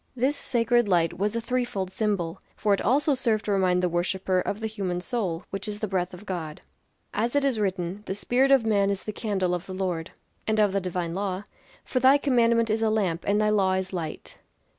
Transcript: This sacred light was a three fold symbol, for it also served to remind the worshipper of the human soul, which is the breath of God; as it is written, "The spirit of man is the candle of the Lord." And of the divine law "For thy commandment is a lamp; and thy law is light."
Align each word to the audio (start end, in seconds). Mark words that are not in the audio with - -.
This 0.15 0.35
sacred 0.35 0.87
light 0.87 1.19
was 1.19 1.35
a 1.35 1.39
three 1.41 1.63
fold 1.63 1.91
symbol, 1.91 2.41
for 2.55 2.73
it 2.73 2.81
also 2.81 3.13
served 3.13 3.45
to 3.45 3.51
remind 3.51 3.83
the 3.83 3.87
worshipper 3.87 4.39
of 4.39 4.59
the 4.59 4.65
human 4.65 4.99
soul, 4.99 5.43
which 5.51 5.67
is 5.67 5.79
the 5.79 5.87
breath 5.87 6.11
of 6.11 6.25
God; 6.25 6.61
as 7.13 7.35
it 7.35 7.45
is 7.45 7.59
written, 7.59 8.01
"The 8.07 8.15
spirit 8.15 8.49
of 8.49 8.65
man 8.65 8.89
is 8.89 9.03
the 9.03 9.13
candle 9.13 9.53
of 9.53 9.67
the 9.67 9.75
Lord." 9.75 10.09
And 10.47 10.59
of 10.59 10.71
the 10.73 10.81
divine 10.81 11.13
law 11.13 11.43
"For 11.83 11.99
thy 11.99 12.17
commandment 12.17 12.71
is 12.71 12.81
a 12.81 12.89
lamp; 12.89 13.25
and 13.27 13.39
thy 13.39 13.51
law 13.51 13.73
is 13.73 13.93
light." 13.93 14.37